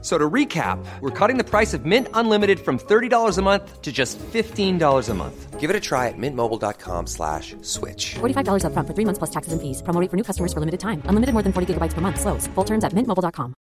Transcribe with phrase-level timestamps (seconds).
[0.00, 3.90] So to recap, we're cutting the price of Mint Unlimited from $30 a month to
[3.90, 5.58] just $15 a month.
[5.58, 8.14] Give it a try at mintmobile.com slash switch.
[8.20, 9.82] $45 upfront for three months plus taxes and fees.
[9.82, 11.02] Promo rate for new customers for limited time.
[11.06, 12.20] Unlimited more than 40 gigabytes per month.
[12.20, 12.46] Slows.
[12.54, 13.54] Full terms at mintmobile.com.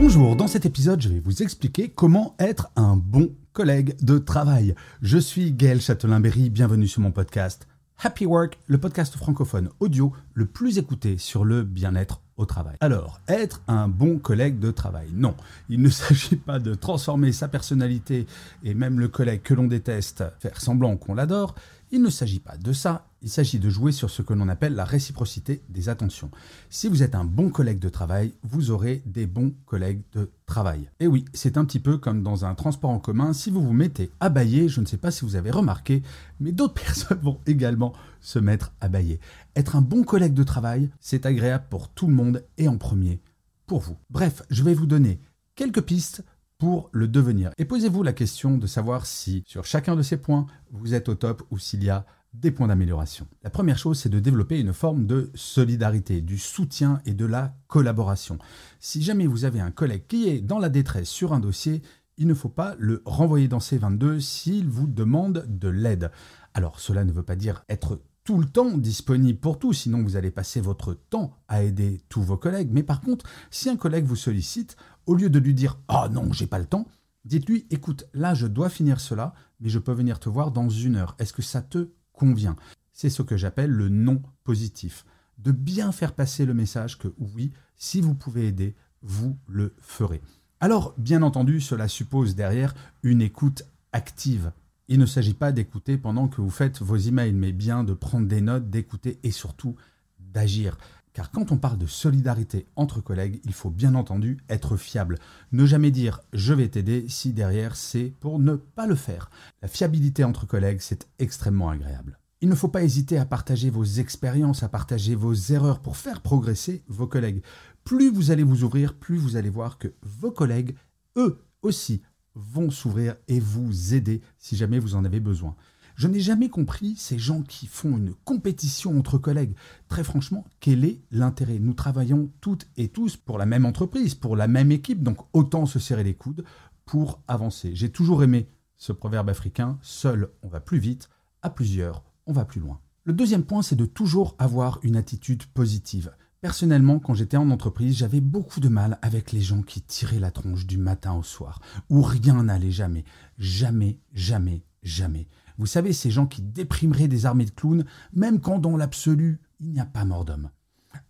[0.00, 4.74] Bonjour, dans cet épisode, je vais vous expliquer comment être un bon collègue de travail.
[5.02, 7.68] Je suis Gaël Châtelain-Berry, bienvenue sur mon podcast
[8.02, 12.76] Happy Work, le podcast francophone audio le plus écouté sur le bien-être travail.
[12.80, 15.34] Alors, être un bon collègue de travail Non,
[15.68, 18.26] il ne s'agit pas de transformer sa personnalité
[18.64, 21.54] et même le collègue que l'on déteste, faire semblant qu'on l'adore.
[21.92, 24.74] Il ne s'agit pas de ça, il s'agit de jouer sur ce que l'on appelle
[24.76, 26.30] la réciprocité des attentions.
[26.68, 30.88] Si vous êtes un bon collègue de travail, vous aurez des bons collègues de travail.
[31.00, 33.72] Et oui, c'est un petit peu comme dans un transport en commun, si vous vous
[33.72, 36.02] mettez à bailler, je ne sais pas si vous avez remarqué,
[36.38, 39.20] mais d'autres personnes vont également se mettre à bailler.
[39.56, 43.20] Être un bon collègue de travail, c'est agréable pour tout le monde et en premier
[43.66, 43.96] pour vous.
[44.10, 45.20] Bref, je vais vous donner
[45.54, 46.24] quelques pistes
[46.58, 47.52] pour le devenir.
[47.56, 51.14] Et posez-vous la question de savoir si sur chacun de ces points, vous êtes au
[51.14, 52.04] top ou s'il y a
[52.34, 53.26] des points d'amélioration.
[53.42, 57.54] La première chose, c'est de développer une forme de solidarité, du soutien et de la
[57.66, 58.38] collaboration.
[58.78, 61.82] Si jamais vous avez un collègue qui est dans la détresse sur un dossier,
[62.18, 66.10] il ne faut pas le renvoyer dans C22 s'il vous demande de l'aide.
[66.54, 68.00] Alors cela ne veut pas dire être
[68.38, 72.36] le temps disponible pour tout, sinon vous allez passer votre temps à aider tous vos
[72.36, 72.70] collègues.
[72.70, 76.32] Mais par contre, si un collègue vous sollicite, au lieu de lui dire Ah non,
[76.32, 76.86] j'ai pas le temps,
[77.24, 80.96] dites-lui Écoute, là je dois finir cela, mais je peux venir te voir dans une
[80.96, 81.16] heure.
[81.18, 82.56] Est-ce que ça te convient?
[82.92, 85.04] C'est ce que j'appelle le non positif.
[85.38, 90.20] De bien faire passer le message que oui, si vous pouvez aider, vous le ferez.
[90.60, 93.62] Alors, bien entendu, cela suppose derrière une écoute
[93.92, 94.52] active.
[94.92, 98.26] Il ne s'agit pas d'écouter pendant que vous faites vos emails, mais bien de prendre
[98.26, 99.76] des notes, d'écouter et surtout
[100.18, 100.76] d'agir.
[101.12, 105.20] Car quand on parle de solidarité entre collègues, il faut bien entendu être fiable.
[105.52, 109.30] Ne jamais dire je vais t'aider si derrière c'est pour ne pas le faire.
[109.62, 112.18] La fiabilité entre collègues, c'est extrêmement agréable.
[112.40, 116.20] Il ne faut pas hésiter à partager vos expériences, à partager vos erreurs pour faire
[116.20, 117.44] progresser vos collègues.
[117.84, 120.74] Plus vous allez vous ouvrir, plus vous allez voir que vos collègues,
[121.16, 122.02] eux aussi,
[122.34, 125.56] vont s'ouvrir et vous aider si jamais vous en avez besoin.
[125.96, 129.54] Je n'ai jamais compris ces gens qui font une compétition entre collègues.
[129.88, 131.58] Très franchement, quel est l'intérêt?
[131.58, 135.66] Nous travaillons toutes et tous pour la même entreprise, pour la même équipe, donc autant
[135.66, 136.44] se serrer les coudes
[136.86, 137.72] pour avancer.
[137.74, 138.48] J'ai toujours aimé
[138.78, 141.10] ce proverbe africain, seul on va plus vite,
[141.42, 142.80] à plusieurs on va plus loin.
[143.04, 146.12] Le deuxième point, c'est de toujours avoir une attitude positive.
[146.40, 150.30] Personnellement, quand j'étais en entreprise, j'avais beaucoup de mal avec les gens qui tiraient la
[150.30, 153.04] tronche du matin au soir, où rien n'allait jamais.
[153.36, 155.28] Jamais, jamais, jamais.
[155.58, 157.84] Vous savez, ces gens qui déprimeraient des armées de clowns,
[158.14, 160.48] même quand dans l'absolu, il n'y a pas mort d'homme.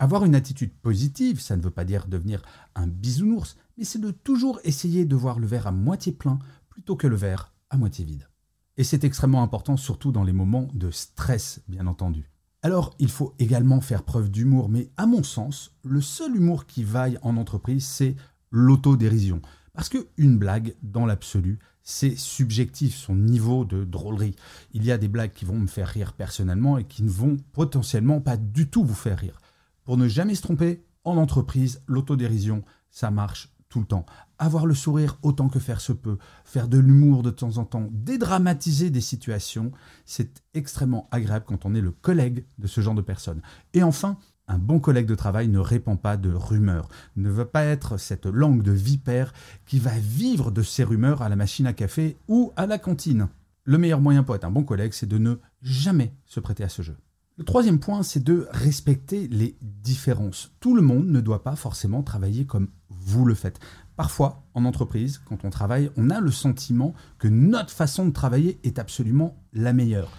[0.00, 2.42] Avoir une attitude positive, ça ne veut pas dire devenir
[2.74, 6.40] un bisounours, mais c'est de toujours essayer de voir le verre à moitié plein
[6.70, 8.28] plutôt que le verre à moitié vide.
[8.76, 12.28] Et c'est extrêmement important, surtout dans les moments de stress, bien entendu.
[12.62, 16.84] Alors, il faut également faire preuve d'humour, mais à mon sens, le seul humour qui
[16.84, 18.16] vaille en entreprise, c'est
[18.50, 19.40] l'autodérision.
[19.72, 24.36] Parce qu'une blague, dans l'absolu, c'est subjectif, son niveau de drôlerie.
[24.74, 27.38] Il y a des blagues qui vont me faire rire personnellement et qui ne vont
[27.52, 29.40] potentiellement pas du tout vous faire rire.
[29.84, 34.04] Pour ne jamais se tromper, en entreprise, l'autodérision, ça marche tout le temps.
[34.42, 37.88] Avoir le sourire autant que faire se peut, faire de l'humour de temps en temps,
[37.92, 39.70] dédramatiser des situations,
[40.06, 43.42] c'est extrêmement agréable quand on est le collègue de ce genre de personnes.
[43.74, 44.16] Et enfin,
[44.48, 48.24] un bon collègue de travail ne répand pas de rumeurs, ne veut pas être cette
[48.24, 49.34] langue de vipère
[49.66, 53.28] qui va vivre de ces rumeurs à la machine à café ou à la cantine.
[53.64, 56.70] Le meilleur moyen pour être un bon collègue, c'est de ne jamais se prêter à
[56.70, 56.96] ce jeu.
[57.36, 60.50] Le troisième point, c'est de respecter les différences.
[60.60, 63.58] Tout le monde ne doit pas forcément travailler comme vous le faites.
[64.00, 68.58] Parfois, en entreprise, quand on travaille, on a le sentiment que notre façon de travailler
[68.64, 70.10] est absolument la meilleure.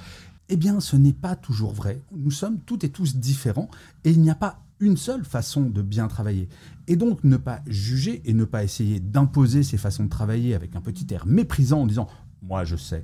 [0.49, 1.99] Eh bien, ce n'est pas toujours vrai.
[2.15, 3.71] Nous sommes toutes et tous différents
[4.03, 6.47] et il n'y a pas une seule façon de bien travailler.
[6.85, 10.75] Et donc, ne pas juger et ne pas essayer d'imposer ces façons de travailler avec
[10.75, 12.03] un petit air méprisant en disant⁇
[12.43, 12.99] moi je sais⁇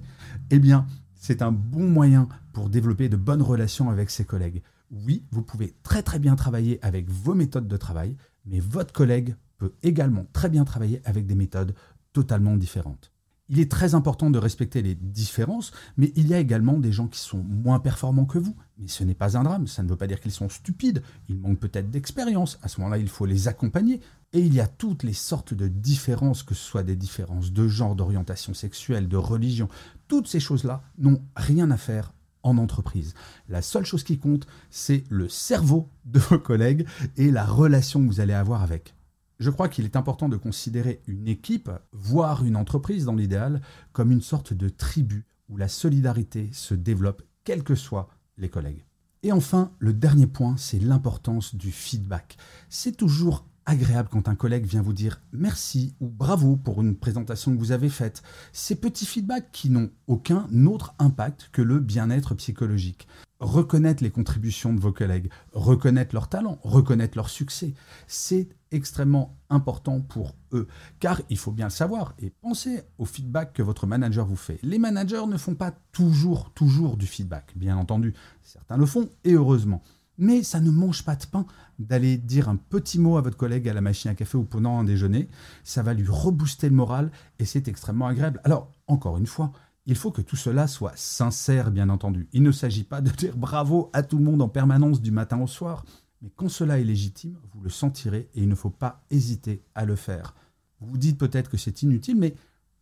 [0.52, 0.86] eh bien,
[1.16, 4.62] c'est un bon moyen pour développer de bonnes relations avec ses collègues.
[4.92, 8.16] Oui, vous pouvez très très bien travailler avec vos méthodes de travail,
[8.46, 11.74] mais votre collègue peut également très bien travailler avec des méthodes
[12.13, 13.12] totalement différentes.
[13.50, 17.07] Il est très important de respecter les différences, mais il y a également des gens
[17.07, 18.56] qui sont moins performants que vous.
[18.77, 21.39] Mais ce n'est pas un drame, ça ne veut pas dire qu'ils sont stupides, ils
[21.39, 24.01] manquent peut-être d'expérience, à ce moment-là il faut les accompagner.
[24.33, 27.68] Et il y a toutes les sortes de différences, que ce soit des différences de
[27.69, 29.69] genre, d'orientation sexuelle, de religion,
[30.09, 32.12] toutes ces choses-là n'ont rien à faire
[32.44, 33.13] en entreprise.
[33.48, 38.07] La seule chose qui compte, c'est le cerveau de vos collègues et la relation que
[38.07, 38.94] vous allez avoir avec.
[39.39, 43.62] Je crois qu'il est important de considérer une équipe, voire une entreprise dans l'idéal,
[43.94, 48.86] comme une sorte de tribu où la solidarité se développe, quels que soient les collègues.
[49.24, 52.38] Et enfin, le dernier point, c'est l'importance du feedback.
[52.69, 57.54] C'est toujours agréable quand un collègue vient vous dire merci ou bravo pour une présentation
[57.54, 58.24] que vous avez faite.
[58.54, 63.07] Ces petits feedbacks qui n'ont aucun autre impact que le bien-être psychologique.
[63.39, 67.75] Reconnaître les contributions de vos collègues, reconnaître leurs talents, reconnaître leur succès,
[68.07, 70.68] c'est extrêmement important pour eux.
[71.00, 74.60] Car il faut bien le savoir et pensez au feedback que votre manager vous fait.
[74.63, 78.16] Les managers ne font pas toujours, toujours du feedback, bien entendu.
[78.42, 79.83] Certains le font et heureusement.
[80.18, 81.45] Mais ça ne mange pas de pain
[81.78, 84.80] d'aller dire un petit mot à votre collègue à la machine à café ou pendant
[84.80, 85.30] un déjeuner.
[85.63, 88.42] Ça va lui rebooster le moral et c'est extrêmement agréable.
[88.44, 89.51] Alors, encore une fois,
[89.88, 92.28] il faut que tout cela soit sincère, bien entendu.
[92.34, 95.42] Il ne s'agit pas de dire bravo à tout le monde en permanence du matin
[95.42, 95.86] au soir,
[96.22, 99.86] mais quand cela est légitime, vous le sentirez et il ne faut pas hésiter à
[99.86, 100.36] le faire.
[100.81, 102.36] Vous vous dites peut-être que c'est inutile, mais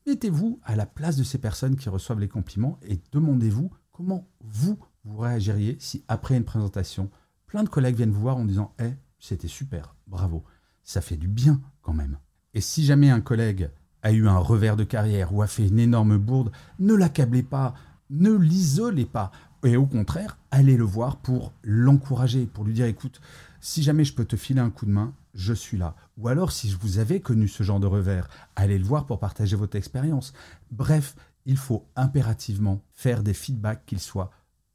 [0.08, 4.80] mettez-vous à la place de ces personnes qui reçoivent les compliments et demandez-vous comment vous,
[5.04, 7.12] vous réagiriez si après une présentation,
[7.46, 10.44] plein de collègues viennent vous voir en disant Eh, c'était super, bravo.
[10.82, 12.18] Ça fait du bien quand même.
[12.56, 13.70] Et si jamais un collègue
[14.06, 17.74] a eu un revers de carrière ou a fait une énorme bourde, ne l'accablez pas,
[18.12, 19.32] ne l'isolez pas.
[19.64, 23.20] Et au contraire, allez le voir pour l'encourager, pour lui dire écoute,
[23.62, 25.96] si jamais je peux te filer un coup de main, je suis là.
[26.18, 29.56] Ou alors, si vous avez connu ce genre de revers, allez le voir pour partager
[29.56, 30.34] votre expérience.
[30.70, 31.16] Bref,
[31.48, 34.30] il faut impérativement faire des feedbacks, qu'ils soient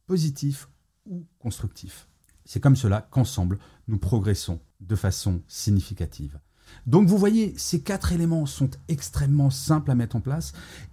[0.09, 0.69] positifs
[1.07, 2.09] ou constructifs.
[2.45, 6.41] C'est comme cela qu'ensemble, nous progressons de façon significative.
[6.87, 10.53] Donc vous voyez, ces quatre éléments sont extrêmement simples à mettre en place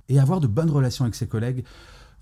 [0.10, 1.64] et avoir de bonnes relations avec ses collègues,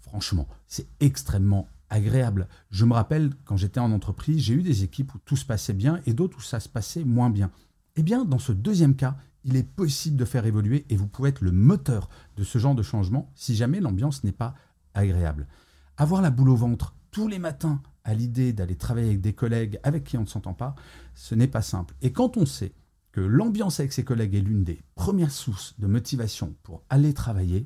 [0.02, 2.48] franchement, c'est extrêmement agréable.
[2.72, 5.74] Je me rappelle, quand j'étais en entreprise, j'ai eu des équipes où tout se passait
[5.74, 7.52] bien et d'autres où ça se passait moins bien.
[7.96, 11.30] Eh bien, dans ce deuxième cas, il est possible de faire évoluer et vous pouvez
[11.30, 14.56] être le moteur de ce genre de changement si jamais l'ambiance n'est pas
[14.94, 15.48] agréable.
[15.98, 19.80] Avoir la boule au ventre tous les matins à l'idée d'aller travailler avec des collègues
[19.84, 20.76] avec qui on ne s'entend pas,
[21.14, 21.96] ce n'est pas simple.
[22.02, 22.74] Et quand on sait
[23.16, 27.66] que l'ambiance avec ses collègues est l'une des premières sources de motivation pour aller travailler,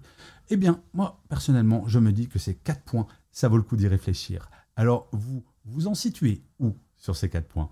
[0.50, 3.76] eh bien, moi, personnellement, je me dis que ces quatre points, ça vaut le coup
[3.76, 4.52] d'y réfléchir.
[4.76, 7.68] Alors, vous, vous en situez où sur ces quatre points?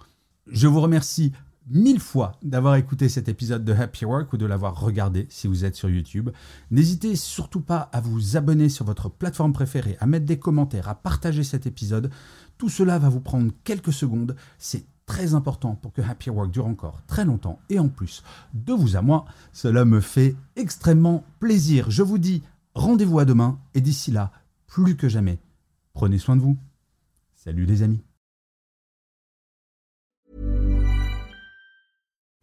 [0.48, 1.34] Je vous remercie
[1.68, 5.64] mille fois d'avoir écouté cet épisode de Happy Work ou de l'avoir regardé si vous
[5.64, 6.32] êtes sur YouTube.
[6.72, 10.96] N'hésitez surtout pas à vous abonner sur votre plateforme préférée, à mettre des commentaires, à
[10.96, 12.10] partager cet épisode.
[12.58, 14.36] Tout cela va vous prendre quelques secondes.
[14.58, 17.60] C'est très important pour que Happy Work dure encore très longtemps.
[17.70, 18.24] Et en plus,
[18.54, 21.90] de vous à moi, cela me fait extrêmement plaisir.
[21.90, 22.44] Je vous dis
[22.76, 24.32] rendez-vous à demain et d'ici là,
[24.68, 25.40] plus que jamais,
[25.94, 26.58] prenez soin de vous.
[27.34, 28.04] Salut les amis.